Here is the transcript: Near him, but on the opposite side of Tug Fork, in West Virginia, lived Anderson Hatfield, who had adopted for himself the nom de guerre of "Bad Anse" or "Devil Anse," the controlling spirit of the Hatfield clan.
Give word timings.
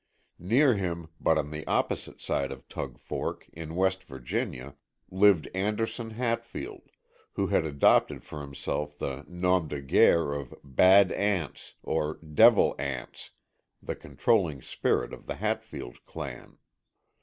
Near 0.39 0.73
him, 0.77 1.09
but 1.19 1.37
on 1.37 1.51
the 1.51 1.63
opposite 1.67 2.19
side 2.19 2.51
of 2.51 2.67
Tug 2.67 2.97
Fork, 2.97 3.47
in 3.53 3.75
West 3.75 4.03
Virginia, 4.05 4.73
lived 5.11 5.47
Anderson 5.53 6.09
Hatfield, 6.09 6.89
who 7.33 7.45
had 7.45 7.67
adopted 7.67 8.23
for 8.23 8.41
himself 8.41 8.97
the 8.97 9.23
nom 9.27 9.67
de 9.67 9.79
guerre 9.79 10.33
of 10.33 10.55
"Bad 10.63 11.11
Anse" 11.11 11.75
or 11.83 12.15
"Devil 12.15 12.73
Anse," 12.79 13.29
the 13.79 13.95
controlling 13.95 14.59
spirit 14.59 15.13
of 15.13 15.27
the 15.27 15.35
Hatfield 15.35 16.03
clan. 16.07 16.57